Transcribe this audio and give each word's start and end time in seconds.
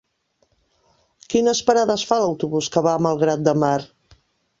Quines 1.33 1.61
parades 1.67 2.05
fa 2.11 2.17
l'autobús 2.23 2.71
que 2.77 2.83
va 2.87 2.95
a 2.95 3.03
Malgrat 3.09 3.45
de 3.49 3.55
Mar? 3.65 3.77